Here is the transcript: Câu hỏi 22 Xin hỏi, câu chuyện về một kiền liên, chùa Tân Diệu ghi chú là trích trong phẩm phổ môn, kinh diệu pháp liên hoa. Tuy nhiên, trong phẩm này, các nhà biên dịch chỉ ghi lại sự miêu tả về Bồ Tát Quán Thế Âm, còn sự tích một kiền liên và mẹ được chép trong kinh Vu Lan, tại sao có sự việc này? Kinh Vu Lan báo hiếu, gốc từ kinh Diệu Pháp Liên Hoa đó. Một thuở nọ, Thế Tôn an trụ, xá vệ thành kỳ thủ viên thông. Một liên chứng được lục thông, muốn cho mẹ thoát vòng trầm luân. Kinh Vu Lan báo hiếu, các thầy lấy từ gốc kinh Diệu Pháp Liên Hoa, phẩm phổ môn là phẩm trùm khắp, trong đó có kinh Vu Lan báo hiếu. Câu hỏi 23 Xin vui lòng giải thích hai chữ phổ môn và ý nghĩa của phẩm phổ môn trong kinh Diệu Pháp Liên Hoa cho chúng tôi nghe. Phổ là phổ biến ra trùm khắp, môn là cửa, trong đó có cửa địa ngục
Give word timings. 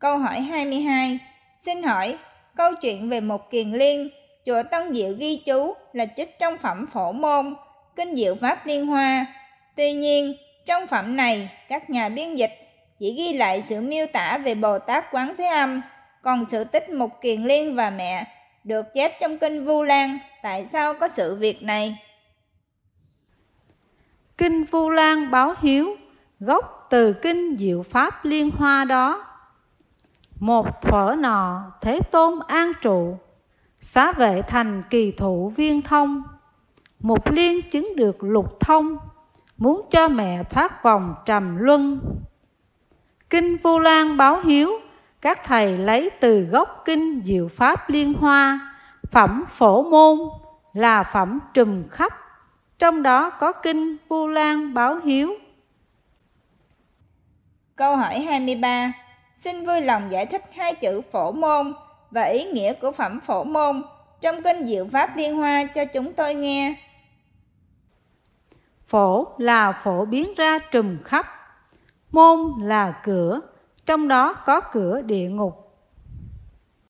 Câu 0.00 0.18
hỏi 0.18 0.40
22 0.40 1.18
Xin 1.58 1.82
hỏi, 1.82 2.18
câu 2.56 2.74
chuyện 2.82 3.08
về 3.08 3.20
một 3.20 3.50
kiền 3.50 3.72
liên, 3.72 4.08
chùa 4.46 4.62
Tân 4.70 4.94
Diệu 4.94 5.12
ghi 5.18 5.42
chú 5.46 5.74
là 5.92 6.06
trích 6.16 6.38
trong 6.38 6.58
phẩm 6.58 6.86
phổ 6.86 7.12
môn, 7.12 7.54
kinh 7.96 8.16
diệu 8.16 8.34
pháp 8.34 8.66
liên 8.66 8.86
hoa. 8.86 9.26
Tuy 9.76 9.92
nhiên, 9.92 10.34
trong 10.66 10.86
phẩm 10.86 11.16
này, 11.16 11.50
các 11.68 11.90
nhà 11.90 12.08
biên 12.08 12.34
dịch 12.34 12.50
chỉ 12.98 13.12
ghi 13.12 13.32
lại 13.32 13.62
sự 13.62 13.80
miêu 13.80 14.06
tả 14.12 14.38
về 14.38 14.54
Bồ 14.54 14.78
Tát 14.78 15.04
Quán 15.12 15.34
Thế 15.38 15.46
Âm, 15.46 15.82
còn 16.22 16.44
sự 16.44 16.64
tích 16.64 16.90
một 16.90 17.22
kiền 17.22 17.44
liên 17.44 17.74
và 17.74 17.90
mẹ 17.90 18.24
được 18.64 18.86
chép 18.94 19.20
trong 19.20 19.38
kinh 19.38 19.64
Vu 19.64 19.82
Lan, 19.82 20.18
tại 20.42 20.66
sao 20.66 20.94
có 20.94 21.08
sự 21.08 21.34
việc 21.34 21.62
này? 21.62 21.96
Kinh 24.38 24.64
Vu 24.64 24.90
Lan 24.90 25.30
báo 25.30 25.54
hiếu, 25.62 25.96
gốc 26.40 26.86
từ 26.90 27.12
kinh 27.12 27.56
Diệu 27.58 27.82
Pháp 27.82 28.24
Liên 28.24 28.50
Hoa 28.50 28.84
đó. 28.84 29.29
Một 30.40 30.82
thuở 30.82 31.14
nọ, 31.18 31.72
Thế 31.80 32.00
Tôn 32.10 32.38
an 32.48 32.72
trụ, 32.82 33.18
xá 33.80 34.12
vệ 34.12 34.42
thành 34.42 34.82
kỳ 34.90 35.12
thủ 35.12 35.52
viên 35.56 35.82
thông. 35.82 36.22
Một 37.00 37.30
liên 37.30 37.70
chứng 37.70 37.96
được 37.96 38.22
lục 38.22 38.60
thông, 38.60 38.98
muốn 39.56 39.88
cho 39.90 40.08
mẹ 40.08 40.44
thoát 40.44 40.82
vòng 40.82 41.14
trầm 41.26 41.56
luân. 41.56 42.00
Kinh 43.30 43.56
Vu 43.62 43.78
Lan 43.78 44.16
báo 44.16 44.40
hiếu, 44.44 44.70
các 45.20 45.40
thầy 45.44 45.78
lấy 45.78 46.10
từ 46.20 46.40
gốc 46.40 46.82
kinh 46.84 47.22
Diệu 47.24 47.48
Pháp 47.48 47.90
Liên 47.90 48.14
Hoa, 48.14 48.74
phẩm 49.10 49.44
phổ 49.48 49.82
môn 49.82 50.18
là 50.72 51.02
phẩm 51.02 51.38
trùm 51.54 51.88
khắp, 51.88 52.12
trong 52.78 53.02
đó 53.02 53.30
có 53.30 53.52
kinh 53.52 53.96
Vu 54.08 54.28
Lan 54.28 54.74
báo 54.74 55.00
hiếu. 55.04 55.34
Câu 57.76 57.96
hỏi 57.96 58.20
23 58.20 58.92
Xin 59.44 59.66
vui 59.66 59.80
lòng 59.80 60.12
giải 60.12 60.26
thích 60.26 60.44
hai 60.52 60.74
chữ 60.74 61.00
phổ 61.12 61.32
môn 61.32 61.72
và 62.10 62.22
ý 62.22 62.44
nghĩa 62.44 62.72
của 62.72 62.92
phẩm 62.92 63.20
phổ 63.20 63.44
môn 63.44 63.82
trong 64.20 64.42
kinh 64.42 64.66
Diệu 64.66 64.86
Pháp 64.92 65.16
Liên 65.16 65.36
Hoa 65.36 65.64
cho 65.64 65.84
chúng 65.84 66.12
tôi 66.12 66.34
nghe. 66.34 66.74
Phổ 68.86 69.26
là 69.38 69.72
phổ 69.84 70.04
biến 70.04 70.34
ra 70.36 70.58
trùm 70.58 70.98
khắp, 71.02 71.26
môn 72.10 72.38
là 72.62 73.00
cửa, 73.04 73.40
trong 73.86 74.08
đó 74.08 74.34
có 74.46 74.60
cửa 74.60 75.02
địa 75.02 75.28
ngục 75.28 75.69